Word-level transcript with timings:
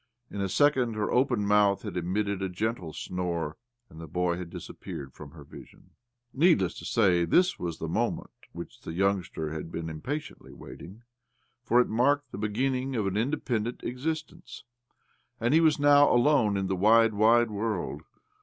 In 0.31 0.41
a 0.41 0.49
second 0.49 0.95
hter 0.95 1.11
open 1.11 1.45
mouth 1.45 1.83
had 1.83 1.95
emitted 1.95 2.41
a 2.41 2.49
gentle 2.49 2.91
snore, 2.91 3.55
and 3.87 4.01
the 4.01 4.07
boy 4.07 4.35
had 4.35 4.49
disappeared 4.49 5.13
from 5.13 5.29
her 5.29 5.43
vision. 5.43 5.91
Needless 6.33 6.73
to 6.79 6.85
say, 6.85 7.23
this 7.23 7.59
was 7.59 7.77
the 7.77 7.87
moment 7.87 8.31
which 8.51 8.81
the 8.81 8.93
youngster 8.93 9.51
had 9.53 9.71
been 9.71 9.91
impatiently, 9.91 10.53
awaiting, 10.53 11.03
for 11.63 11.79
it 11.79 11.87
marked 11.87 12.31
the 12.31 12.39
beginning 12.39 12.95
of 12.95 13.05
an 13.05 13.15
independent 13.15 13.83
existence, 13.83 14.63
and 15.39 15.53
he 15.53 15.61
was 15.61 15.77
now 15.77 16.11
alone 16.11 16.57
in 16.57 16.65
the 16.65 16.75
wide, 16.75 17.13
wide 17.13 17.51
world. 17.51 18.01